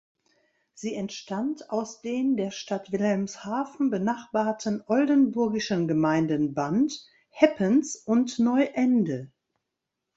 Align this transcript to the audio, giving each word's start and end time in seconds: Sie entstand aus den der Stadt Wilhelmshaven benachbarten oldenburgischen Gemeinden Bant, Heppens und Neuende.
Sie 0.73 0.95
entstand 0.95 1.69
aus 1.69 2.01
den 2.01 2.35
der 2.35 2.49
Stadt 2.49 2.91
Wilhelmshaven 2.91 3.91
benachbarten 3.91 4.81
oldenburgischen 4.87 5.87
Gemeinden 5.87 6.55
Bant, 6.55 7.05
Heppens 7.29 7.97
und 7.97 8.39
Neuende. 8.39 9.31